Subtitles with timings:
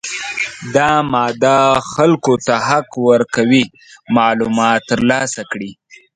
[0.75, 1.57] دا ماده
[1.93, 3.63] خلکو ته حق ورکوي
[4.15, 5.71] معلومات ترلاسه کړي.